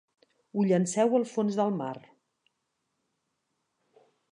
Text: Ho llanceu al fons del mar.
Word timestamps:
Ho 0.59 0.63
llanceu 0.69 1.13
al 1.17 1.27
fons 1.33 1.59
del 1.59 1.77
mar. 1.83 1.93